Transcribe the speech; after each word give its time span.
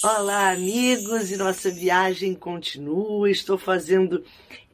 Olá, 0.00 0.52
amigos, 0.52 1.32
e 1.32 1.36
nossa 1.36 1.72
viagem 1.72 2.32
continua. 2.32 3.28
Estou 3.28 3.58
fazendo 3.58 4.22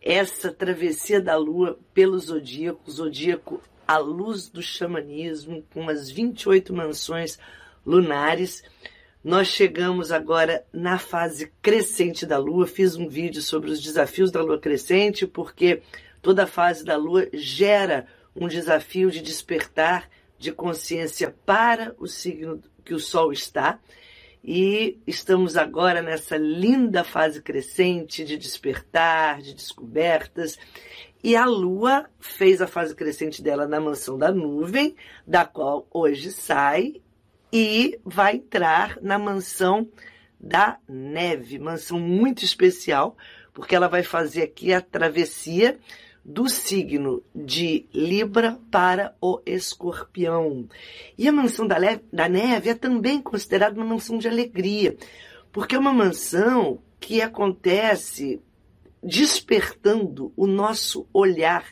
essa 0.03 0.53
travessia 0.53 1.19
da 1.19 1.35
Lua 1.35 1.79
pelo 1.95 2.19
zodíaco, 2.19 2.91
zodíaco 2.91 3.63
à 3.89 3.97
luz 3.97 4.51
do 4.51 4.61
xamanismo, 4.61 5.65
com 5.73 5.89
as 5.89 6.11
28 6.11 6.75
mansões 6.75 7.39
lunares. 7.87 8.63
Nós 9.25 9.49
chegamos 9.49 10.13
agora 10.13 10.63
na 10.71 10.99
fase 10.99 11.51
crescente 11.63 12.27
da 12.27 12.37
Lua. 12.37 12.67
Fiz 12.67 12.95
um 12.95 13.09
vídeo 13.09 13.41
sobre 13.41 13.71
os 13.71 13.81
desafios 13.81 14.31
da 14.31 14.43
Lua 14.43 14.59
crescente, 14.59 15.27
porque 15.27 15.81
toda 16.21 16.47
fase 16.47 16.85
da 16.85 16.99
Lua 16.99 17.31
gera 17.33 18.07
um 18.37 18.47
desafio 18.47 19.11
de 19.11 19.23
despertar 19.23 20.07
de 20.39 20.53
consciência 20.53 21.35
para 21.47 21.95
o 21.99 22.07
signo 22.07 22.63
que 22.85 22.93
o 22.93 23.01
Sol 23.01 23.33
está 23.33 23.81
e 24.47 25.01
estamos 25.07 25.57
agora 25.57 26.03
nessa 26.03 26.37
linda 26.37 27.03
fase 27.03 27.41
crescente 27.41 28.23
de 28.23 28.37
despertar, 28.37 29.41
de 29.41 29.55
descobertas. 29.55 30.59
E 31.23 31.35
a 31.35 31.47
Lua 31.47 32.05
fez 32.21 32.61
a 32.61 32.67
fase 32.67 32.95
crescente 32.95 33.43
dela 33.43 33.67
na 33.67 33.81
mansão 33.81 34.19
da 34.19 34.31
nuvem, 34.31 34.95
da 35.27 35.47
qual 35.47 35.89
hoje 35.91 36.31
sai, 36.31 37.01
e 37.51 37.99
vai 38.05 38.37
entrar 38.37 38.99
na 39.01 39.19
mansão 39.19 39.89
da 40.39 40.79
neve, 40.87 41.59
mansão 41.59 41.99
muito 41.99 42.45
especial, 42.45 43.17
porque 43.55 43.75
ela 43.75 43.89
vai 43.89 44.03
fazer 44.03 44.43
aqui 44.43 44.75
a 44.75 44.81
travessia 44.83 45.79
do 46.25 46.49
signo 46.49 47.23
de 47.35 47.87
Libra 47.93 48.59
para 48.71 49.15
o 49.21 49.41
Escorpião. 49.45 50.67
E 51.19 51.29
a 51.29 51.33
mansão 51.33 51.67
da, 51.67 51.77
da 52.13 52.29
neve 52.29 52.71
é 52.71 52.75
também 52.75 53.21
considerada 53.21 53.77
uma 53.77 53.85
mansão 53.85 54.17
de 54.17 54.27
alegria, 54.27 54.97
porque 55.53 55.75
é 55.75 55.79
uma 55.79 55.93
mansão 55.93 56.81
que 56.99 57.21
acontece 57.21 58.41
despertando 59.03 60.33
o 60.35 60.47
nosso 60.47 61.07
olhar 61.13 61.67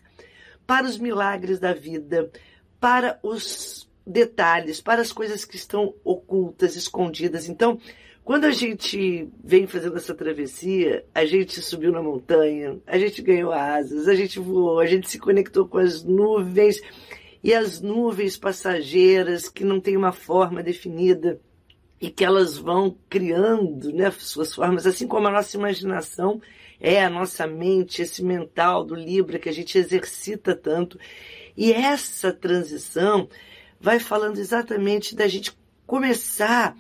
para 0.66 0.86
os 0.86 0.98
milagres 0.98 1.58
da 1.58 1.72
vida, 1.72 2.30
para 2.78 3.18
os 3.22 3.88
detalhes, 4.06 4.80
para 4.80 5.00
as 5.00 5.12
coisas 5.12 5.44
que 5.44 5.56
estão 5.56 5.94
ocultas, 6.04 6.76
escondidas. 6.76 7.48
Então, 7.48 7.78
quando 8.24 8.44
a 8.44 8.52
gente 8.52 9.28
vem 9.42 9.66
fazendo 9.66 9.96
essa 9.96 10.14
travessia, 10.14 11.04
a 11.12 11.24
gente 11.24 11.60
subiu 11.60 11.90
na 11.90 12.00
montanha, 12.00 12.78
a 12.86 12.96
gente 12.96 13.20
ganhou 13.20 13.52
asas, 13.52 14.06
a 14.06 14.14
gente 14.14 14.38
voou, 14.38 14.78
a 14.78 14.86
gente 14.86 15.10
se 15.10 15.18
conectou 15.18 15.66
com 15.66 15.78
as 15.78 16.04
nuvens 16.04 16.80
e 17.42 17.52
as 17.52 17.80
nuvens 17.80 18.36
passageiras 18.36 19.48
que 19.48 19.64
não 19.64 19.80
têm 19.80 19.96
uma 19.96 20.12
forma 20.12 20.62
definida 20.62 21.40
e 22.00 22.10
que 22.10 22.24
elas 22.24 22.56
vão 22.56 22.96
criando 23.08 23.92
né, 23.92 24.10
suas 24.12 24.54
formas, 24.54 24.86
assim 24.86 25.08
como 25.08 25.26
a 25.26 25.32
nossa 25.32 25.56
imaginação 25.56 26.40
é 26.80 27.04
a 27.04 27.10
nossa 27.10 27.46
mente, 27.46 28.02
esse 28.02 28.24
mental 28.24 28.84
do 28.84 28.94
Libra 28.94 29.38
que 29.38 29.48
a 29.48 29.52
gente 29.52 29.78
exercita 29.78 30.54
tanto. 30.54 30.98
E 31.56 31.72
essa 31.72 32.32
transição 32.32 33.28
vai 33.80 33.98
falando 34.00 34.38
exatamente 34.38 35.14
da 35.14 35.28
gente 35.28 35.56
começar 35.86 36.76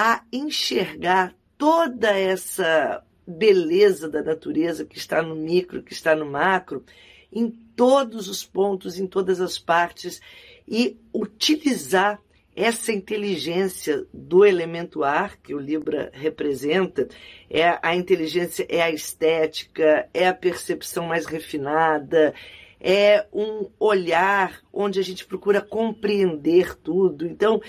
a 0.00 0.22
enxergar 0.32 1.34
toda 1.56 2.16
essa 2.16 3.02
beleza 3.26 4.08
da 4.08 4.22
natureza 4.22 4.84
que 4.84 4.96
está 4.96 5.20
no 5.20 5.34
micro, 5.34 5.82
que 5.82 5.92
está 5.92 6.14
no 6.14 6.24
macro, 6.24 6.84
em 7.32 7.50
todos 7.74 8.28
os 8.28 8.44
pontos, 8.44 8.96
em 8.96 9.08
todas 9.08 9.40
as 9.40 9.58
partes, 9.58 10.20
e 10.68 10.96
utilizar 11.12 12.22
essa 12.54 12.92
inteligência 12.92 14.06
do 14.14 14.44
elemento 14.44 15.02
ar 15.02 15.36
que 15.38 15.52
o 15.52 15.58
Libra 15.58 16.12
representa, 16.14 17.08
é 17.50 17.76
a 17.82 17.96
inteligência, 17.96 18.64
é 18.68 18.80
a 18.80 18.92
estética, 18.92 20.08
é 20.14 20.28
a 20.28 20.34
percepção 20.34 21.08
mais 21.08 21.26
refinada, 21.26 22.32
é 22.80 23.26
um 23.32 23.68
olhar 23.80 24.62
onde 24.72 25.00
a 25.00 25.02
gente 25.02 25.26
procura 25.26 25.60
compreender 25.60 26.76
tudo. 26.76 27.26
Então, 27.26 27.60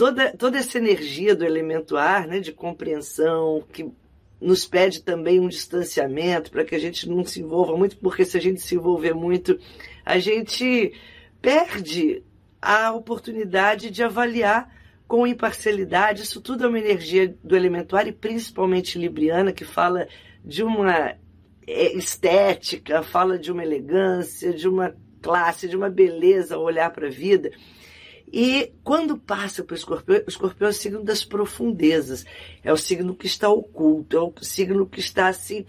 toda, 0.00 0.34
toda 0.34 0.56
essa 0.56 0.78
energia 0.78 1.36
do 1.36 1.44
elemento 1.44 1.94
ar, 1.94 2.26
né, 2.26 2.40
de 2.40 2.52
compreensão, 2.52 3.62
que 3.70 3.86
nos 4.40 4.64
pede 4.64 5.02
também 5.02 5.38
um 5.38 5.46
distanciamento 5.46 6.50
para 6.50 6.64
que 6.64 6.74
a 6.74 6.78
gente 6.78 7.06
não 7.06 7.22
se 7.22 7.42
envolva 7.42 7.76
muito, 7.76 7.98
porque 7.98 8.24
se 8.24 8.34
a 8.34 8.40
gente 8.40 8.62
se 8.62 8.76
envolver 8.76 9.12
muito, 9.12 9.60
a 10.02 10.18
gente 10.18 10.94
perde 11.42 12.22
a 12.62 12.92
oportunidade 12.92 13.90
de 13.90 14.02
avaliar 14.02 14.74
com 15.06 15.26
imparcialidade. 15.26 16.22
Isso 16.22 16.40
tudo 16.40 16.64
é 16.64 16.68
uma 16.68 16.78
energia 16.78 17.36
do 17.44 17.54
elemento 17.54 17.94
ar 17.94 18.08
e 18.08 18.12
principalmente 18.12 18.98
libriana, 18.98 19.52
que 19.52 19.66
fala 19.66 20.08
de 20.42 20.62
uma 20.62 21.14
é, 21.66 21.92
estética, 21.94 23.02
fala 23.02 23.38
de 23.38 23.52
uma 23.52 23.62
elegância, 23.62 24.50
de 24.50 24.66
uma 24.66 24.96
classe, 25.20 25.68
de 25.68 25.76
uma 25.76 25.90
beleza 25.90 26.54
ao 26.54 26.62
olhar 26.62 26.90
para 26.90 27.08
a 27.08 27.10
vida. 27.10 27.50
E 28.32 28.72
quando 28.84 29.16
passa 29.16 29.62
para 29.64 29.74
o 29.74 29.76
escorpião, 29.76 30.22
o 30.26 30.28
escorpião 30.28 30.68
é 30.68 30.70
o 30.70 30.74
signo 30.74 31.02
das 31.02 31.24
profundezas, 31.24 32.24
é 32.62 32.72
o 32.72 32.76
signo 32.76 33.14
que 33.14 33.26
está 33.26 33.48
oculto, 33.48 34.16
é 34.16 34.20
o 34.20 34.32
signo 34.40 34.86
que 34.86 35.00
está 35.00 35.28
assim, 35.28 35.64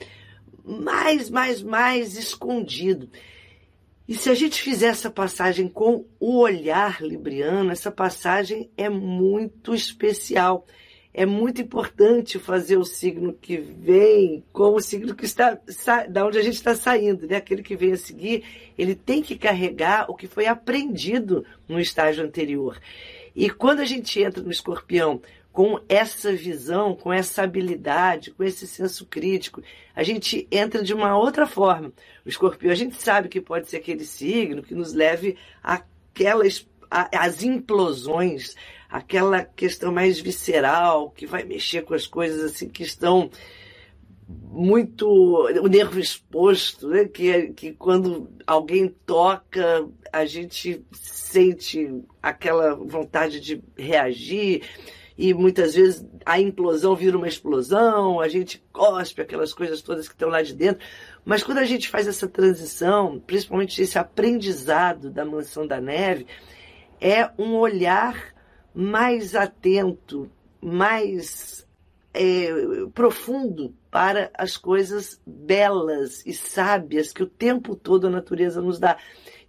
mais, 0.63 1.29
mais, 1.29 1.61
mais 1.61 2.17
escondido. 2.17 3.09
E 4.07 4.15
se 4.15 4.29
a 4.29 4.33
gente 4.33 4.61
fizer 4.61 4.87
essa 4.87 5.09
passagem 5.09 5.67
com 5.67 6.05
o 6.19 6.39
olhar 6.39 7.01
libriano, 7.01 7.71
essa 7.71 7.91
passagem 7.91 8.69
é 8.75 8.89
muito 8.89 9.73
especial 9.73 10.65
é 11.13 11.25
muito 11.25 11.61
importante 11.61 12.39
fazer 12.39 12.77
o 12.77 12.85
signo 12.85 13.33
que 13.33 13.57
vem 13.57 14.43
com 14.53 14.73
o 14.73 14.79
signo 14.79 15.13
que 15.13 15.25
está 15.25 15.57
da 16.09 16.25
onde 16.25 16.37
a 16.37 16.41
gente 16.41 16.55
está 16.55 16.73
saindo, 16.73 17.27
né? 17.27 17.35
Aquele 17.35 17.61
que 17.61 17.75
vem 17.75 17.91
a 17.91 17.97
seguir, 17.97 18.43
ele 18.77 18.95
tem 18.95 19.21
que 19.21 19.37
carregar 19.37 20.09
o 20.09 20.15
que 20.15 20.27
foi 20.27 20.45
aprendido 20.45 21.45
no 21.67 21.79
estágio 21.79 22.23
anterior. 22.23 22.79
E 23.35 23.49
quando 23.49 23.81
a 23.81 23.85
gente 23.85 24.21
entra 24.21 24.41
no 24.41 24.51
escorpião 24.51 25.21
com 25.51 25.79
essa 25.89 26.31
visão, 26.33 26.95
com 26.95 27.11
essa 27.11 27.43
habilidade, 27.43 28.31
com 28.31 28.43
esse 28.43 28.65
senso 28.65 29.05
crítico, 29.05 29.61
a 29.93 30.03
gente 30.03 30.47
entra 30.49 30.81
de 30.81 30.93
uma 30.93 31.17
outra 31.17 31.45
forma. 31.45 31.91
O 32.25 32.29
escorpião, 32.29 32.71
a 32.71 32.75
gente 32.75 33.01
sabe 33.01 33.27
que 33.27 33.41
pode 33.41 33.69
ser 33.69 33.77
aquele 33.77 34.05
signo 34.05 34.63
que 34.63 34.73
nos 34.73 34.93
leve 34.93 35.37
àquelas 35.61 36.65
às 36.91 37.41
implosões, 37.41 38.55
aquela 38.91 39.45
questão 39.45 39.89
mais 39.89 40.19
visceral, 40.19 41.09
que 41.11 41.25
vai 41.25 41.43
mexer 41.45 41.83
com 41.83 41.93
as 41.93 42.05
coisas 42.05 42.51
assim 42.51 42.67
que 42.67 42.83
estão 42.83 43.31
muito 44.27 45.07
o 45.07 45.67
nervo 45.67 45.97
exposto, 45.97 46.89
né? 46.89 47.05
que, 47.05 47.53
que 47.53 47.71
quando 47.71 48.29
alguém 48.45 48.89
toca, 49.05 49.87
a 50.11 50.25
gente 50.25 50.85
sente 50.91 52.03
aquela 52.21 52.75
vontade 52.75 53.39
de 53.39 53.63
reagir 53.77 54.63
e 55.17 55.33
muitas 55.33 55.75
vezes 55.75 56.05
a 56.25 56.39
implosão 56.39 56.95
vira 56.95 57.17
uma 57.17 57.27
explosão, 57.27 58.19
a 58.19 58.27
gente 58.27 58.61
cospe 58.73 59.21
aquelas 59.21 59.53
coisas 59.53 59.81
todas 59.81 60.07
que 60.07 60.13
estão 60.13 60.29
lá 60.29 60.41
de 60.41 60.53
dentro. 60.53 60.85
Mas 61.23 61.43
quando 61.43 61.59
a 61.59 61.65
gente 61.65 61.87
faz 61.87 62.07
essa 62.07 62.27
transição, 62.27 63.19
principalmente 63.19 63.81
esse 63.81 63.97
aprendizado 63.97 65.09
da 65.09 65.23
mansão 65.23 65.65
da 65.65 65.79
neve, 65.79 66.25
é 66.99 67.29
um 67.37 67.55
olhar 67.55 68.33
mais 68.73 69.35
atento, 69.35 70.29
mais 70.61 71.65
é, 72.13 72.49
profundo 72.93 73.73
para 73.89 74.31
as 74.33 74.55
coisas 74.55 75.19
belas 75.25 76.25
e 76.25 76.33
sábias 76.33 77.11
que 77.11 77.23
o 77.23 77.27
tempo 77.27 77.75
todo 77.75 78.07
a 78.07 78.09
natureza 78.09 78.61
nos 78.61 78.79
dá. 78.79 78.97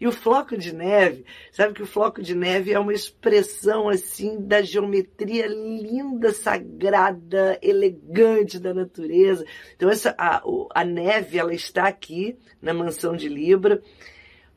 E 0.00 0.06
o 0.06 0.10
floco 0.10 0.56
de 0.56 0.74
neve, 0.74 1.24
sabe 1.52 1.74
que 1.74 1.82
o 1.82 1.86
floco 1.86 2.20
de 2.20 2.34
neve 2.34 2.72
é 2.72 2.78
uma 2.78 2.92
expressão 2.92 3.88
assim 3.88 4.40
da 4.40 4.60
geometria 4.60 5.46
linda, 5.46 6.32
sagrada, 6.32 7.56
elegante 7.62 8.58
da 8.58 8.74
natureza. 8.74 9.44
Então 9.76 9.88
essa 9.88 10.12
a, 10.18 10.42
a 10.74 10.84
neve 10.84 11.38
ela 11.38 11.54
está 11.54 11.86
aqui 11.86 12.36
na 12.60 12.74
mansão 12.74 13.16
de 13.16 13.28
Libra 13.28 13.80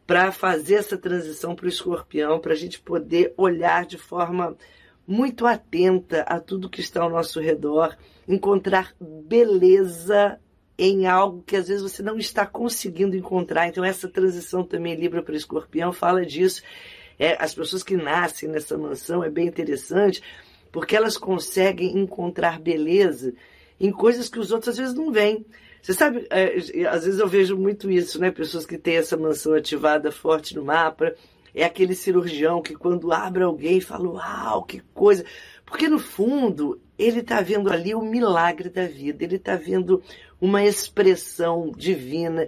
para 0.06 0.32
fazer 0.32 0.76
essa 0.76 0.98
transição 0.98 1.56
para 1.56 1.66
o 1.66 1.70
escorpião, 1.70 2.40
para 2.40 2.54
a 2.54 2.56
gente 2.56 2.80
poder 2.80 3.34
olhar 3.38 3.86
de 3.86 3.98
forma 3.98 4.56
muito 5.08 5.46
atenta 5.46 6.22
a 6.22 6.40
tudo 6.40 6.70
que 6.70 6.82
está 6.82 7.02
ao 7.02 7.10
nosso 7.10 7.40
redor, 7.40 7.96
encontrar 8.28 8.96
beleza 9.00 10.40
em 10.78 11.08
algo 11.08 11.44
que 11.44 11.56
às 11.56 11.68
vezes 11.68 11.82
você 11.82 12.04
não 12.04 12.18
está 12.18 12.46
conseguindo 12.46 13.16
encontrar. 13.16 13.68
Então, 13.68 13.84
essa 13.84 14.10
transição 14.10 14.64
também 14.64 14.96
Libra 14.96 15.24
para 15.24 15.36
Escorpião 15.36 15.94
fala 15.94 16.26
disso. 16.26 16.62
É, 17.18 17.42
as 17.42 17.56
pessoas 17.56 17.82
que 17.82 17.96
nascem 17.96 18.50
nessa 18.50 18.78
mansão 18.78 19.24
é 19.24 19.30
bem 19.30 19.48
interessante, 19.48 20.22
porque 20.72 20.96
elas 20.96 21.18
conseguem 21.18 21.98
encontrar 21.98 22.60
beleza 22.60 23.34
em 23.80 23.92
coisas 23.92 24.28
que 24.28 24.40
os 24.40 24.52
outros 24.52 24.70
às 24.70 24.78
vezes 24.78 24.94
não 24.94 25.12
veem. 25.12 25.46
Você 25.86 25.94
sabe, 25.94 26.26
é, 26.32 26.88
às 26.88 27.06
vezes 27.06 27.20
eu 27.20 27.28
vejo 27.28 27.56
muito 27.56 27.92
isso, 27.92 28.20
né? 28.20 28.32
Pessoas 28.32 28.66
que 28.66 28.76
têm 28.76 28.96
essa 28.96 29.16
mansão 29.16 29.54
ativada 29.54 30.12
forte 30.12 30.56
no 30.56 30.66
mapa. 30.66 31.14
É 31.54 31.64
aquele 31.64 31.94
cirurgião 31.94 32.60
que 32.60 32.74
quando 32.74 33.14
abre 33.14 33.44
alguém 33.44 33.80
fala, 33.80 34.10
uau, 34.10 34.64
que 34.64 34.80
coisa. 34.96 35.24
Porque 35.64 35.88
no 35.88 36.00
fundo, 36.00 36.82
ele 36.98 37.20
está 37.20 37.40
vendo 37.40 37.72
ali 37.72 37.94
o 37.94 38.02
milagre 38.02 38.68
da 38.68 38.88
vida, 38.88 39.24
ele 39.24 39.36
está 39.36 39.56
vendo 39.56 40.02
uma 40.42 40.66
expressão 40.66 41.72
divina. 41.78 42.48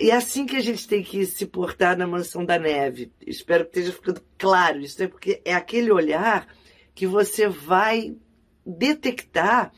E 0.00 0.10
é 0.10 0.16
assim 0.16 0.46
que 0.46 0.56
a 0.56 0.62
gente 0.62 0.88
tem 0.88 1.02
que 1.02 1.26
se 1.26 1.44
portar 1.44 1.94
na 1.94 2.06
mansão 2.06 2.42
da 2.42 2.58
neve. 2.58 3.12
Espero 3.26 3.64
que 3.66 3.78
esteja 3.78 3.92
ficando 3.92 4.22
claro 4.38 4.80
isso, 4.80 4.98
né? 4.98 5.08
Porque 5.08 5.42
é 5.44 5.52
aquele 5.52 5.92
olhar 5.92 6.48
que 6.94 7.06
você 7.06 7.46
vai 7.46 8.16
detectar 8.64 9.74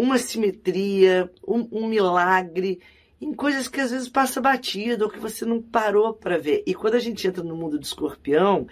uma 0.00 0.18
simetria, 0.18 1.30
um, 1.46 1.68
um 1.70 1.86
milagre 1.86 2.80
em 3.20 3.34
coisas 3.34 3.68
que 3.68 3.80
às 3.80 3.90
vezes 3.90 4.08
passa 4.08 4.40
batida 4.40 5.04
ou 5.04 5.10
que 5.10 5.18
você 5.18 5.44
não 5.44 5.60
parou 5.60 6.14
para 6.14 6.38
ver. 6.38 6.62
E 6.66 6.74
quando 6.74 6.94
a 6.94 6.98
gente 6.98 7.26
entra 7.26 7.44
no 7.44 7.54
mundo 7.54 7.78
do 7.78 7.84
escorpião, 7.84 8.66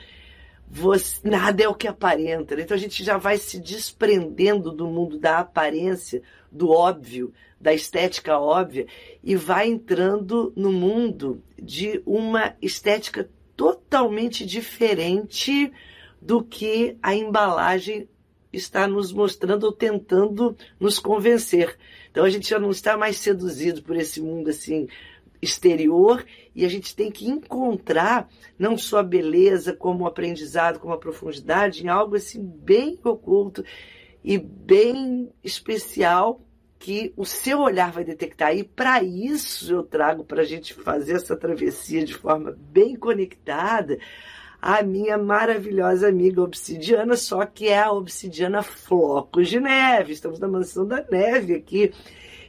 você, 0.66 1.28
nada 1.28 1.62
é 1.62 1.69
o 1.69 1.75
que 1.75 1.86
aparenta. 1.86 2.56
Né? 2.56 2.62
Então 2.62 2.75
a 2.75 2.80
gente 2.80 3.04
já 3.04 3.19
vai 3.19 3.36
se 3.36 3.60
desprendendo 3.60 4.72
do 4.72 4.86
mundo 4.86 5.19
da 5.19 5.40
aparência, 5.40 6.22
do 6.50 6.70
óbvio, 6.70 7.32
da 7.60 7.75
estética 7.75 8.38
óbvia, 8.38 8.86
e 9.22 9.36
vai 9.36 9.69
entrando 9.69 10.50
no 10.56 10.72
mundo 10.72 11.42
de 11.60 12.02
uma 12.06 12.54
estética 12.62 13.28
totalmente 13.54 14.46
diferente 14.46 15.70
do 16.22 16.42
que 16.42 16.96
a 17.02 17.14
embalagem 17.14 18.08
está 18.52 18.86
nos 18.86 19.12
mostrando 19.12 19.64
ou 19.64 19.72
tentando 19.72 20.56
nos 20.78 20.98
convencer. 20.98 21.76
Então 22.10 22.24
a 22.24 22.30
gente 22.30 22.48
já 22.48 22.58
não 22.58 22.70
está 22.70 22.96
mais 22.96 23.18
seduzido 23.18 23.82
por 23.82 23.96
esse 23.96 24.20
mundo 24.20 24.50
assim 24.50 24.88
exterior 25.40 26.24
e 26.54 26.64
a 26.64 26.68
gente 26.68 26.94
tem 26.94 27.10
que 27.10 27.28
encontrar 27.28 28.28
não 28.58 28.76
só 28.76 28.98
a 28.98 29.04
beleza, 29.04 29.72
como 29.72 30.04
o 30.04 30.06
aprendizado, 30.06 30.80
como 30.80 30.92
a 30.92 30.98
profundidade 30.98 31.84
em 31.84 31.88
algo 31.88 32.16
assim 32.16 32.42
bem 32.42 32.98
oculto 33.04 33.64
e 34.24 34.36
bem 34.36 35.30
especial 35.44 36.40
que 36.78 37.12
o 37.16 37.24
seu 37.24 37.60
olhar 37.60 37.90
vai 37.90 38.04
detectar. 38.04 38.56
E 38.56 38.62
para 38.62 39.02
isso 39.02 39.72
eu 39.72 39.82
trago 39.82 40.24
para 40.24 40.42
a 40.42 40.44
gente 40.44 40.74
fazer 40.74 41.14
essa 41.14 41.36
travessia 41.36 42.04
de 42.04 42.14
forma 42.14 42.56
bem 42.58 42.96
conectada 42.96 43.98
a 44.60 44.82
minha 44.82 45.16
maravilhosa 45.16 46.08
amiga 46.08 46.43
obsidiana, 46.43 47.16
só 47.16 47.46
que 47.46 47.69
é 47.69 47.78
a 47.78 47.93
obsidiana 47.93 48.62
flocos 48.62 49.49
de 49.49 49.60
neve. 49.60 50.12
Estamos 50.12 50.38
na 50.38 50.49
mansão 50.49 50.87
da 50.87 51.05
neve 51.08 51.55
aqui. 51.55 51.93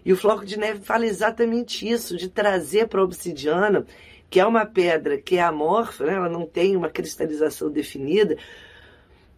E 0.04 0.12
o 0.12 0.18
floco 0.18 0.46
de 0.46 0.58
neve 0.58 0.82
fala 0.82 1.06
exatamente 1.06 1.88
isso, 1.88 2.18
de 2.18 2.30
trazer 2.30 2.88
para 2.88 3.02
a 3.02 3.04
obsidiana, 3.04 3.86
que 4.30 4.40
é 4.40 4.46
uma 4.46 4.66
pedra 4.66 5.18
que 5.18 5.38
é 5.38 5.42
amorfa, 5.42 6.06
né? 6.06 6.14
ela 6.14 6.30
não 6.30 6.46
tem 6.46 6.76
uma 6.76 6.90
cristalização 6.90 7.70
definida, 7.70 8.38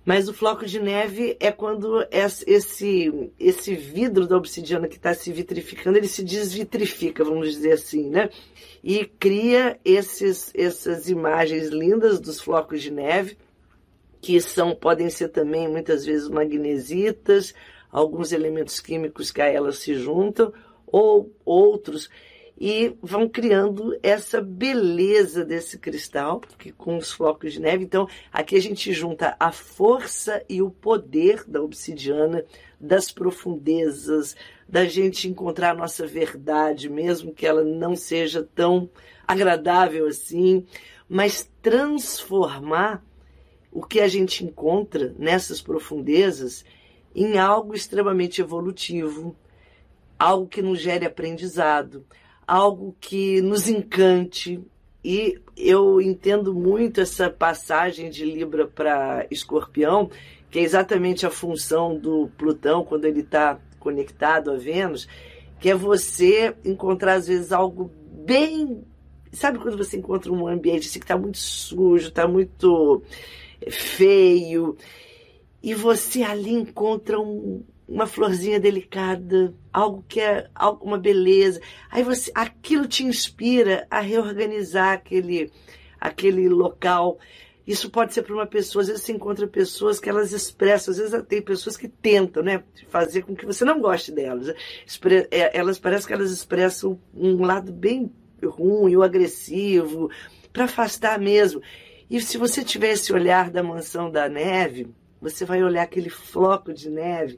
mas 0.03 0.27
o 0.27 0.33
floco 0.33 0.65
de 0.65 0.79
neve 0.79 1.37
é 1.39 1.51
quando 1.51 2.05
esse, 2.11 3.31
esse 3.39 3.75
vidro 3.75 4.25
da 4.25 4.35
obsidiana 4.35 4.87
que 4.87 4.95
está 4.95 5.13
se 5.13 5.31
vitrificando, 5.31 5.97
ele 5.97 6.07
se 6.07 6.23
desvitrifica, 6.23 7.23
vamos 7.23 7.51
dizer 7.51 7.73
assim, 7.73 8.09
né? 8.09 8.29
E 8.83 9.05
cria 9.05 9.79
esses, 9.85 10.51
essas 10.55 11.07
imagens 11.07 11.69
lindas 11.69 12.19
dos 12.19 12.41
flocos 12.41 12.81
de 12.81 12.89
neve, 12.89 13.37
que 14.19 14.41
são 14.41 14.75
podem 14.75 15.09
ser 15.09 15.29
também 15.29 15.67
muitas 15.67 16.03
vezes 16.03 16.27
magnesitas, 16.27 17.53
alguns 17.91 18.31
elementos 18.31 18.79
químicos 18.79 19.29
que 19.29 19.41
a 19.41 19.47
elas 19.47 19.77
se 19.79 19.93
juntam, 19.93 20.51
ou 20.87 21.31
outros, 21.45 22.09
e 22.63 22.95
vão 23.01 23.27
criando 23.27 23.97
essa 24.03 24.39
beleza 24.39 25.43
desse 25.43 25.79
cristal, 25.79 26.39
que 26.59 26.71
com 26.71 26.95
os 26.95 27.11
flocos 27.11 27.53
de 27.53 27.59
neve. 27.59 27.83
Então, 27.83 28.07
aqui 28.31 28.55
a 28.55 28.61
gente 28.61 28.93
junta 28.93 29.35
a 29.39 29.51
força 29.51 30.45
e 30.47 30.61
o 30.61 30.69
poder 30.69 31.43
da 31.47 31.59
obsidiana, 31.59 32.45
das 32.79 33.11
profundezas, 33.11 34.35
da 34.69 34.85
gente 34.85 35.27
encontrar 35.27 35.71
a 35.71 35.75
nossa 35.75 36.05
verdade, 36.05 36.87
mesmo 36.87 37.33
que 37.33 37.47
ela 37.47 37.63
não 37.63 37.95
seja 37.95 38.47
tão 38.53 38.87
agradável 39.27 40.05
assim, 40.05 40.63
mas 41.09 41.49
transformar 41.63 43.03
o 43.71 43.81
que 43.81 43.99
a 43.99 44.07
gente 44.07 44.45
encontra 44.45 45.15
nessas 45.17 45.59
profundezas 45.59 46.63
em 47.15 47.39
algo 47.39 47.73
extremamente 47.73 48.39
evolutivo, 48.39 49.35
algo 50.19 50.47
que 50.47 50.61
nos 50.61 50.79
gere 50.79 51.07
aprendizado, 51.07 52.05
algo 52.51 52.93
que 52.99 53.41
nos 53.41 53.69
encante. 53.69 54.61
E 55.01 55.39
eu 55.55 56.01
entendo 56.01 56.53
muito 56.53 56.99
essa 56.99 57.29
passagem 57.29 58.09
de 58.09 58.25
Libra 58.25 58.67
para 58.67 59.25
Escorpião, 59.31 60.11
que 60.49 60.59
é 60.59 60.61
exatamente 60.61 61.25
a 61.25 61.29
função 61.29 61.97
do 61.97 62.29
Plutão 62.37 62.83
quando 62.83 63.05
ele 63.05 63.21
está 63.21 63.57
conectado 63.79 64.51
a 64.51 64.57
Vênus, 64.57 65.07
que 65.61 65.69
é 65.69 65.75
você 65.75 66.53
encontrar 66.65 67.13
às 67.13 67.27
vezes 67.27 67.53
algo 67.53 67.89
bem. 68.25 68.83
Sabe 69.31 69.57
quando 69.57 69.77
você 69.77 69.95
encontra 69.95 70.29
um 70.29 70.45
ambiente 70.45 70.89
assim, 70.89 70.99
que 70.99 71.05
está 71.05 71.17
muito 71.17 71.37
sujo, 71.37 72.09
está 72.09 72.27
muito 72.27 73.01
feio, 73.69 74.75
e 75.63 75.73
você 75.73 76.21
ali 76.21 76.51
encontra 76.51 77.17
um, 77.17 77.63
uma 77.91 78.07
florzinha 78.07 78.57
delicada, 78.57 79.53
algo 79.71 80.03
que 80.07 80.21
é 80.21 80.49
uma 80.79 80.97
beleza. 80.97 81.59
Aí 81.89 82.03
você, 82.03 82.31
aquilo 82.33 82.87
te 82.87 83.03
inspira 83.03 83.85
a 83.91 83.99
reorganizar 83.99 84.93
aquele, 84.93 85.51
aquele 85.99 86.47
local. 86.47 87.19
Isso 87.67 87.89
pode 87.89 88.13
ser 88.13 88.21
para 88.23 88.33
uma 88.33 88.47
pessoa, 88.47 88.81
às 88.81 88.87
vezes 88.87 89.03
você 89.03 89.11
encontra 89.11 89.45
pessoas 89.45 89.99
que 89.99 90.09
elas 90.09 90.31
expressam, 90.31 90.93
às 90.93 90.97
vezes 90.97 91.23
tem 91.27 91.41
pessoas 91.41 91.75
que 91.75 91.89
tentam, 91.89 92.41
né, 92.41 92.63
fazer 92.87 93.23
com 93.23 93.35
que 93.35 93.45
você 93.45 93.65
não 93.65 93.79
goste 93.81 94.11
delas. 94.11 94.47
É, 95.29 95.57
elas 95.57 95.77
parecem 95.77 96.07
que 96.07 96.13
elas 96.13 96.31
expressam 96.31 96.97
um 97.13 97.43
lado 97.43 97.73
bem 97.73 98.09
ruim 98.41 98.95
ou 98.95 99.03
agressivo, 99.03 100.09
para 100.53 100.63
afastar 100.63 101.19
mesmo. 101.19 101.61
E 102.09 102.19
se 102.21 102.37
você 102.37 102.63
tiver 102.63 102.91
esse 102.91 103.11
olhar 103.11 103.51
da 103.51 103.61
mansão 103.61 104.09
da 104.09 104.27
neve, 104.29 104.87
você 105.21 105.45
vai 105.45 105.61
olhar 105.61 105.83
aquele 105.83 106.09
floco 106.09 106.73
de 106.73 106.89
neve 106.89 107.37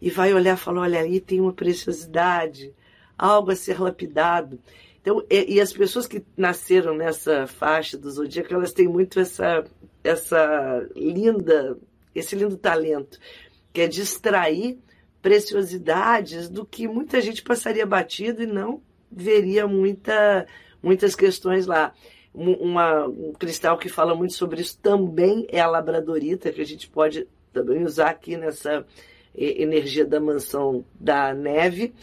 e 0.00 0.10
vai 0.10 0.32
olhar 0.32 0.54
e 0.54 0.60
falar: 0.60 0.82
olha, 0.82 1.00
aí 1.00 1.20
tem 1.20 1.40
uma 1.40 1.52
preciosidade, 1.52 2.74
algo 3.16 3.50
a 3.50 3.56
ser 3.56 3.80
lapidado. 3.80 4.58
Então, 5.00 5.24
e, 5.30 5.54
e, 5.54 5.60
as 5.60 5.72
pessoas 5.72 6.06
que 6.06 6.24
nasceram 6.36 6.94
nessa 6.94 7.46
faixa 7.46 7.96
do 7.96 8.10
zodíaco, 8.10 8.52
elas 8.52 8.72
têm 8.72 8.88
muito 8.88 9.18
essa, 9.18 9.64
essa 10.04 10.86
linda, 10.94 11.78
esse 12.14 12.36
lindo 12.36 12.56
talento, 12.56 13.18
que 13.72 13.80
é 13.80 13.88
distrair 13.88 14.78
preciosidades 15.22 16.48
do 16.48 16.64
que 16.64 16.86
muita 16.86 17.20
gente 17.20 17.42
passaria 17.42 17.86
batido 17.86 18.42
e 18.42 18.46
não 18.46 18.82
veria 19.10 19.66
muita, 19.66 20.46
muitas 20.82 21.14
questões 21.14 21.66
lá. 21.66 21.94
Uma, 22.34 23.06
um 23.06 23.32
cristal 23.32 23.78
que 23.78 23.88
fala 23.88 24.14
muito 24.14 24.34
sobre 24.34 24.60
isso 24.60 24.78
também 24.78 25.46
é 25.48 25.60
a 25.60 25.66
labradorita, 25.66 26.52
que 26.52 26.60
a 26.60 26.66
gente 26.66 26.88
pode 26.88 27.26
também 27.52 27.82
usar 27.82 28.10
aqui 28.10 28.36
nessa 28.36 28.86
energia 29.38 30.04
da 30.04 30.20
mansão 30.20 30.84
da 30.98 31.34
neve. 31.34 31.94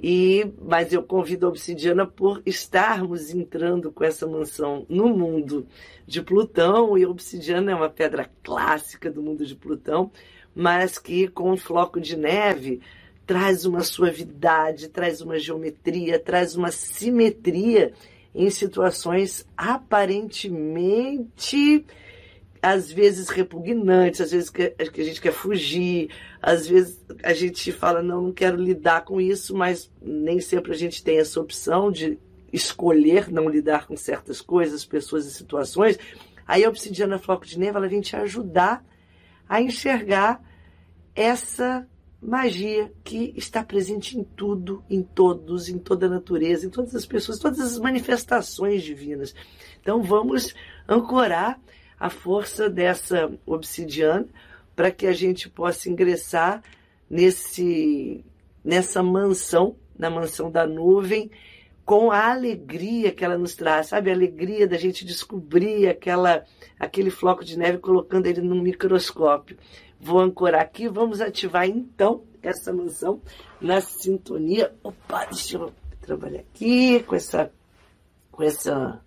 E, 0.00 0.52
mas 0.62 0.92
eu 0.92 1.02
convido 1.02 1.46
a 1.46 1.48
Obsidiana 1.48 2.06
por 2.06 2.40
estarmos 2.46 3.34
entrando 3.34 3.90
com 3.90 4.04
essa 4.04 4.28
mansão 4.28 4.86
no 4.88 5.08
mundo 5.08 5.66
de 6.06 6.22
Plutão, 6.22 6.96
e 6.96 7.02
a 7.02 7.08
Obsidiana 7.08 7.72
é 7.72 7.74
uma 7.74 7.90
pedra 7.90 8.30
clássica 8.44 9.10
do 9.10 9.20
mundo 9.20 9.44
de 9.44 9.56
Plutão, 9.56 10.12
mas 10.54 10.98
que 10.98 11.26
com 11.26 11.50
um 11.50 11.56
floco 11.56 12.00
de 12.00 12.16
neve 12.16 12.80
traz 13.26 13.64
uma 13.64 13.82
suavidade, 13.82 14.88
traz 14.88 15.20
uma 15.20 15.38
geometria, 15.38 16.18
traz 16.18 16.54
uma 16.54 16.70
simetria 16.70 17.92
em 18.34 18.50
situações 18.50 19.46
aparentemente 19.56 21.84
às 22.62 22.90
vezes 22.90 23.28
repugnantes, 23.28 24.20
às 24.20 24.30
vezes 24.30 24.50
que, 24.50 24.74
a 24.78 25.04
gente 25.04 25.20
quer 25.20 25.32
fugir, 25.32 26.10
às 26.42 26.66
vezes 26.66 27.04
a 27.22 27.32
gente 27.32 27.70
fala, 27.72 28.02
não, 28.02 28.22
não 28.22 28.32
quero 28.32 28.56
lidar 28.56 29.04
com 29.04 29.20
isso, 29.20 29.56
mas 29.56 29.90
nem 30.00 30.40
sempre 30.40 30.72
a 30.72 30.76
gente 30.76 31.02
tem 31.02 31.18
essa 31.18 31.40
opção 31.40 31.90
de 31.90 32.18
escolher 32.52 33.30
não 33.30 33.48
lidar 33.48 33.86
com 33.86 33.96
certas 33.96 34.40
coisas, 34.40 34.84
pessoas 34.84 35.26
e 35.26 35.32
situações. 35.32 35.98
Aí 36.46 36.64
a 36.64 36.68
obsidiana 36.68 37.18
floco 37.18 37.46
de 37.46 37.58
neve, 37.58 37.76
ela 37.76 37.88
vem 37.88 38.00
te 38.00 38.16
ajudar 38.16 38.84
a 39.48 39.60
enxergar 39.60 40.42
essa 41.14 41.86
magia 42.20 42.92
que 43.04 43.32
está 43.36 43.62
presente 43.62 44.18
em 44.18 44.24
tudo, 44.24 44.84
em 44.90 45.02
todos, 45.02 45.68
em 45.68 45.78
toda 45.78 46.06
a 46.06 46.10
natureza, 46.10 46.66
em 46.66 46.70
todas 46.70 46.94
as 46.94 47.06
pessoas, 47.06 47.38
todas 47.38 47.60
as 47.60 47.78
manifestações 47.78 48.82
divinas. 48.82 49.34
Então 49.80 50.02
vamos 50.02 50.54
ancorar 50.88 51.60
a 51.98 52.08
força 52.10 52.68
dessa 52.70 53.30
obsidiana 53.44 54.26
para 54.74 54.90
que 54.90 55.06
a 55.06 55.12
gente 55.12 55.48
possa 55.48 55.88
ingressar 55.88 56.62
nesse 57.10 58.24
nessa 58.64 59.02
mansão, 59.02 59.76
na 59.98 60.10
mansão 60.10 60.50
da 60.50 60.66
nuvem, 60.66 61.30
com 61.84 62.10
a 62.10 62.30
alegria 62.30 63.10
que 63.10 63.24
ela 63.24 63.38
nos 63.38 63.54
traz, 63.54 63.86
sabe? 63.86 64.10
A 64.10 64.14
alegria 64.14 64.68
da 64.68 64.76
gente 64.76 65.06
descobrir 65.06 65.88
aquela 65.88 66.44
aquele 66.78 67.10
floco 67.10 67.44
de 67.44 67.58
neve 67.58 67.78
colocando 67.78 68.26
ele 68.26 68.42
num 68.42 68.60
microscópio. 68.60 69.56
Vou 69.98 70.20
ancorar 70.20 70.60
aqui, 70.60 70.86
vamos 70.86 71.20
ativar 71.20 71.66
então 71.66 72.22
essa 72.42 72.72
mansão 72.72 73.20
na 73.60 73.80
sintonia. 73.80 74.72
Opa, 74.82 75.24
deixa 75.24 75.56
eu 75.56 75.72
trabalhar 76.00 76.40
aqui 76.40 77.02
com 77.04 77.16
essa 77.16 77.50
com 78.30 78.42
essa 78.42 79.00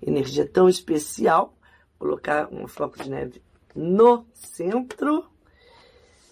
energia 0.00 0.46
tão 0.46 0.68
especial. 0.68 1.55
Colocar 1.98 2.52
um 2.52 2.66
floco 2.66 3.02
de 3.02 3.08
neve 3.08 3.42
no 3.74 4.26
centro. 4.34 5.26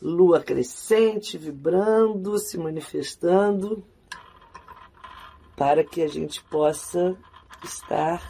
Lua 0.02 0.40
crescente, 0.42 1.38
vibrando, 1.38 2.38
se 2.38 2.58
manifestando, 2.58 3.82
para 5.56 5.82
que 5.82 6.02
a 6.02 6.08
gente 6.08 6.44
possa 6.44 7.16
estar 7.62 8.20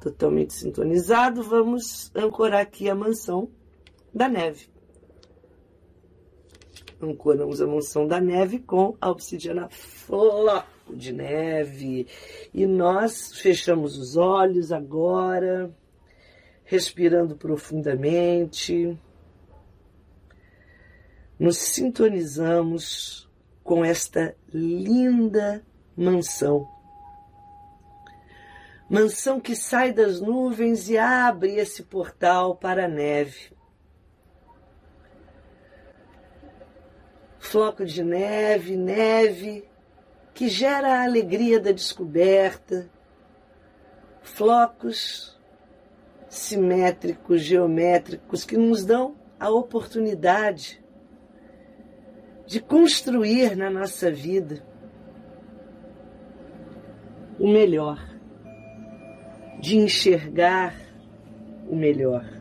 totalmente 0.00 0.54
sintonizado. 0.54 1.42
Vamos 1.42 2.12
ancorar 2.14 2.60
aqui 2.60 2.88
a 2.88 2.94
mansão 2.94 3.50
da 4.14 4.28
neve. 4.28 4.68
Ancoramos 7.00 7.60
a 7.60 7.66
mansão 7.66 8.06
da 8.06 8.20
neve 8.20 8.58
com 8.58 8.96
a 9.00 9.10
obsidiana 9.10 9.68
floco 10.88 10.96
de 10.96 11.12
neve. 11.12 12.06
E 12.54 12.66
nós 12.66 13.32
fechamos 13.34 13.98
os 13.98 14.16
olhos 14.16 14.72
agora, 14.72 15.70
respirando 16.64 17.36
profundamente 17.36 18.98
nos 21.38 21.56
sintonizamos 21.56 23.30
com 23.62 23.84
esta 23.84 24.34
linda 24.52 25.64
mansão. 25.96 26.68
Mansão 28.90 29.38
que 29.38 29.54
sai 29.54 29.92
das 29.92 30.20
nuvens 30.20 30.88
e 30.88 30.98
abre 30.98 31.54
esse 31.54 31.84
portal 31.84 32.56
para 32.56 32.86
a 32.86 32.88
neve. 32.88 33.52
Floco 37.38 37.84
de 37.84 38.02
neve, 38.02 38.76
neve 38.76 39.67
que 40.38 40.48
gera 40.48 41.00
a 41.00 41.02
alegria 41.02 41.58
da 41.58 41.72
descoberta, 41.72 42.88
flocos 44.22 45.36
simétricos, 46.28 47.40
geométricos 47.40 48.44
que 48.44 48.56
nos 48.56 48.84
dão 48.84 49.16
a 49.40 49.50
oportunidade 49.50 50.80
de 52.46 52.60
construir 52.60 53.56
na 53.56 53.68
nossa 53.68 54.12
vida 54.12 54.64
o 57.36 57.48
melhor, 57.48 57.98
de 59.58 59.76
enxergar 59.76 60.72
o 61.68 61.74
melhor. 61.74 62.37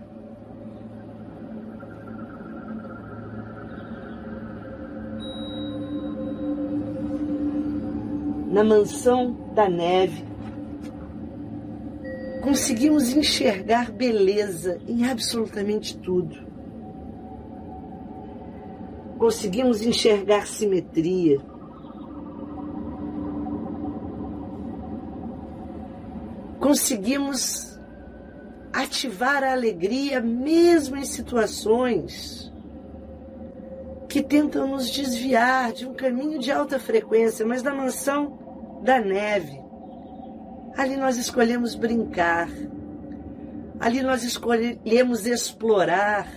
Na 8.58 8.64
mansão 8.64 9.38
da 9.54 9.70
neve, 9.70 10.26
conseguimos 12.44 13.16
enxergar 13.16 13.92
beleza 13.92 14.80
em 14.88 15.06
absolutamente 15.06 15.96
tudo 16.00 16.48
conseguimos 19.18 19.82
enxergar 19.82 20.48
simetria. 20.48 21.40
Conseguimos 26.60 27.78
ativar 28.72 29.44
a 29.44 29.54
alegria 29.54 30.22
mesmo 30.22 30.98
em 30.98 31.06
situações 31.06 32.52
que 34.08 34.22
tentam 34.22 34.68
nos 34.68 34.90
desviar 34.90 35.72
de 35.74 35.86
um 35.86 35.94
caminho 35.94 36.40
de 36.40 36.52
alta 36.52 36.80
frequência, 36.80 37.46
mas 37.46 37.64
na 37.64 37.74
mansão 37.74 38.47
da 38.84 39.00
neve. 39.00 39.62
Ali 40.78 40.96
nós 40.96 41.18
escolhemos 41.18 41.76
brincar, 41.76 42.50
ali 43.80 44.02
nós 44.02 44.24
escolhemos 44.24 45.26
explorar, 45.26 46.28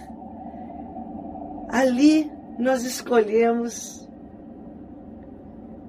ali 1.69 2.31
nós 2.59 2.85
escolhemos 2.85 4.09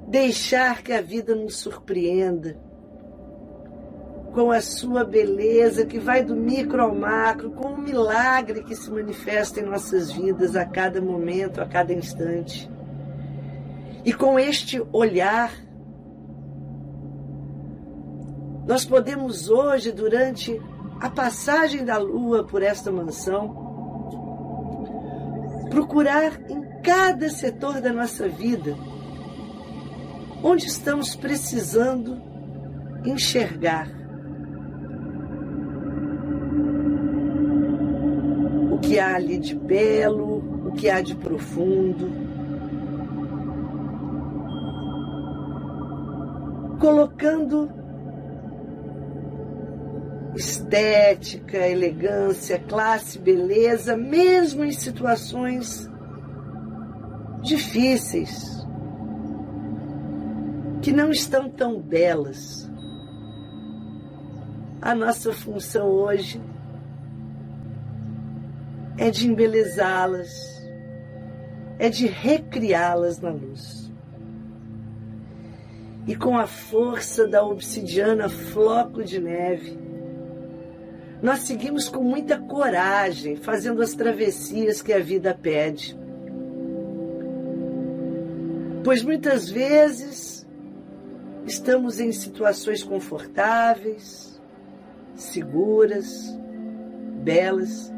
deixar 0.07 0.83
que 0.83 0.91
a 0.91 1.01
vida 1.01 1.33
nos 1.33 1.57
surpreenda 1.57 2.57
com 4.33 4.51
a 4.51 4.61
sua 4.61 5.03
beleza 5.03 5.85
que 5.85 5.99
vai 5.99 6.23
do 6.23 6.35
micro 6.35 6.81
ao 6.81 6.95
macro, 6.95 7.51
com 7.51 7.69
o 7.69 7.81
milagre 7.81 8.63
que 8.63 8.75
se 8.75 8.89
manifesta 8.89 9.59
em 9.59 9.63
nossas 9.63 10.11
vidas 10.11 10.55
a 10.55 10.65
cada 10.65 11.01
momento, 11.01 11.61
a 11.61 11.65
cada 11.65 11.93
instante. 11.93 12.69
E 14.05 14.13
com 14.13 14.39
este 14.39 14.81
olhar, 14.91 15.51
nós 18.71 18.85
podemos 18.85 19.49
hoje, 19.49 19.91
durante 19.91 20.57
a 21.01 21.09
passagem 21.09 21.83
da 21.83 21.97
lua 21.97 22.45
por 22.45 22.63
esta 22.63 22.89
mansão, 22.89 23.53
procurar 25.69 26.39
em 26.49 26.79
cada 26.81 27.27
setor 27.27 27.81
da 27.81 27.91
nossa 27.91 28.29
vida 28.29 28.77
onde 30.41 30.67
estamos 30.67 31.17
precisando 31.17 32.21
enxergar 33.03 33.89
o 38.71 38.79
que 38.79 38.97
há 38.97 39.15
ali 39.15 39.37
de 39.37 39.53
belo, 39.53 40.69
o 40.69 40.71
que 40.71 40.89
há 40.89 41.01
de 41.01 41.13
profundo. 41.13 42.09
Colocando 46.79 47.80
estética, 50.41 51.67
elegância, 51.67 52.59
classe, 52.59 53.19
beleza, 53.19 53.95
mesmo 53.95 54.63
em 54.63 54.71
situações 54.71 55.87
difíceis, 57.41 58.65
que 60.81 60.91
não 60.91 61.11
estão 61.11 61.49
tão 61.49 61.79
belas. 61.79 62.69
A 64.81 64.95
nossa 64.95 65.31
função 65.31 65.87
hoje 65.87 66.41
é 68.97 69.11
de 69.11 69.27
embelezá-las, 69.27 70.31
é 71.77 71.87
de 71.87 72.07
recriá-las 72.07 73.19
na 73.19 73.29
luz. 73.29 73.91
E 76.07 76.15
com 76.15 76.35
a 76.35 76.47
força 76.47 77.27
da 77.27 77.43
obsidiana 77.43 78.27
floco 78.27 79.03
de 79.03 79.21
neve, 79.21 79.90
nós 81.21 81.41
seguimos 81.41 81.87
com 81.87 82.03
muita 82.03 82.39
coragem, 82.39 83.35
fazendo 83.35 83.81
as 83.81 83.93
travessias 83.93 84.81
que 84.81 84.91
a 84.91 84.99
vida 84.99 85.37
pede. 85.39 85.97
Pois 88.83 89.03
muitas 89.03 89.47
vezes 89.47 90.47
estamos 91.45 91.99
em 91.99 92.11
situações 92.11 92.83
confortáveis, 92.83 94.41
seguras, 95.13 96.35
belas, 97.23 97.93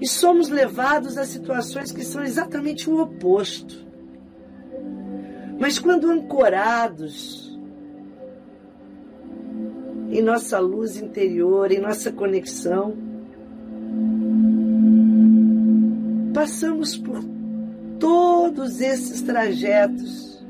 e 0.00 0.06
somos 0.06 0.48
levados 0.48 1.16
a 1.16 1.24
situações 1.24 1.92
que 1.92 2.04
são 2.04 2.24
exatamente 2.24 2.90
o 2.90 3.00
oposto. 3.00 3.86
Mas 5.60 5.78
quando 5.78 6.10
ancorados 6.10 7.47
em 10.10 10.22
nossa 10.22 10.58
luz 10.58 10.96
interior, 10.96 11.70
em 11.70 11.80
nossa 11.80 12.10
conexão. 12.10 12.96
Passamos 16.32 16.96
por 16.96 17.22
todos 17.98 18.80
esses 18.80 19.20
trajetos, 19.22 20.42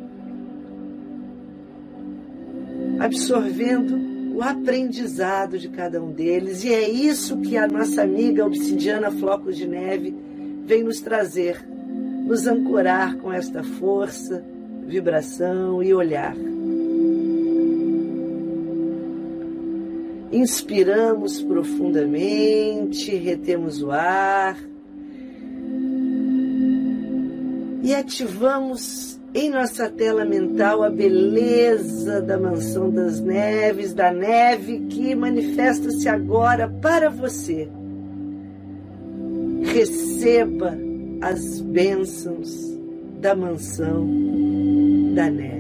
absorvendo 3.01 4.37
o 4.37 4.43
aprendizado 4.43 5.59
de 5.59 5.69
cada 5.69 6.01
um 6.01 6.13
deles. 6.13 6.63
E 6.63 6.73
é 6.73 6.89
isso 6.89 7.41
que 7.41 7.57
a 7.57 7.67
nossa 7.67 8.03
amiga 8.03 8.47
obsidiana 8.47 9.11
Flocos 9.11 9.57
de 9.57 9.67
Neve 9.67 10.15
vem 10.65 10.85
nos 10.85 11.01
trazer, 11.01 11.67
nos 12.25 12.47
ancorar 12.47 13.17
com 13.17 13.33
esta 13.33 13.65
força, 13.65 14.45
vibração 14.87 15.83
e 15.83 15.93
olhar. 15.93 16.37
Inspiramos 20.31 21.43
profundamente, 21.43 23.15
retemos 23.17 23.83
o 23.83 23.91
ar 23.91 24.59
e 27.83 27.95
ativamos 27.95 29.19
em 29.35 29.51
nossa 29.51 29.89
tela 29.89 30.25
mental 30.25 30.83
a 30.83 30.91
beleza 30.91 32.21
da 32.21 32.39
mansão 32.39 32.91
das 32.91 33.21
neves, 33.21 33.95
da 33.95 34.13
neve 34.13 34.87
que 34.89 35.15
manifesta-se 35.15 36.09
agora 36.09 36.69
para 36.69 37.09
você. 37.09 37.69
Receba 39.63 40.77
as 41.21 41.61
bênçãos 41.61 42.79
da 43.21 43.35
mansão 43.35 44.07
da 45.15 45.31
neve. 45.31 45.58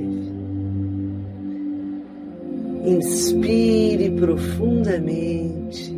Inspire 2.88 4.10
profundamente, 4.12 5.94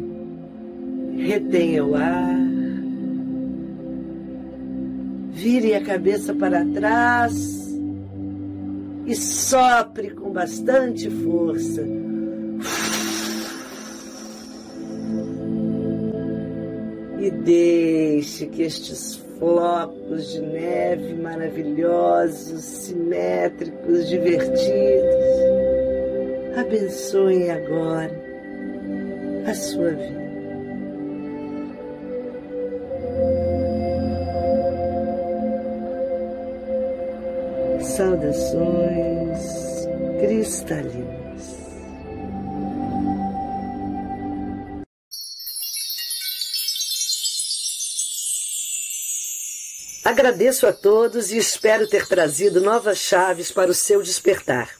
retenha 1.19 1.85
o 1.85 1.95
ar, 1.95 2.37
vire 5.31 5.77
a 5.77 5.85
cabeça 5.85 6.35
para 6.35 6.65
trás 6.65 7.79
e 9.07 9.15
sopre 9.15 10.11
com 10.11 10.33
bastante 10.33 11.09
força. 11.09 11.87
E 17.21 17.31
deixe 17.31 18.47
que 18.47 18.63
estes 18.63 19.15
flocos 19.39 20.33
de 20.33 20.41
neve 20.41 21.15
maravilhosos, 21.15 22.65
simétricos, 22.65 24.09
divertidos, 24.09 25.60
abençoe 26.57 27.51
agora 27.51 28.11
a 29.47 29.55
sua 29.55 29.91
vida. 29.91 30.21
Saudações 37.83 39.41
cristalinas. 40.21 41.21
Agradeço 50.05 50.67
a 50.67 50.73
todos 50.73 51.31
e 51.31 51.39
espero 51.39 51.87
ter 51.87 52.07
trazido 52.07 52.61
novas 52.61 52.99
chaves 52.99 53.53
para 53.53 53.71
o 53.71 53.75
seu 53.75 54.03
despertar. 54.03 54.80